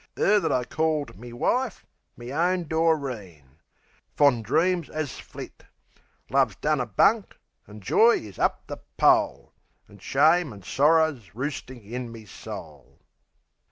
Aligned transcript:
'Er 0.17 0.39
that 0.39 0.51
I 0.51 0.63
called 0.63 1.19
me 1.19 1.31
wife, 1.31 1.85
me 2.17 2.33
own 2.33 2.63
Doreen! 2.63 3.59
Fond 4.15 4.43
dreams'as 4.43 5.19
flit; 5.19 5.63
Love's 6.31 6.55
done 6.55 6.81
a 6.81 6.87
bunk, 6.87 7.35
an' 7.67 7.81
joy 7.81 8.15
is 8.17 8.39
up 8.39 8.63
the 8.65 8.77
pole; 8.97 9.53
An' 9.87 9.99
shame 9.99 10.51
an' 10.53 10.63
sorrer's 10.63 11.35
roostin' 11.35 11.81
in 11.83 12.11
me 12.11 12.25
soul. 12.25 13.01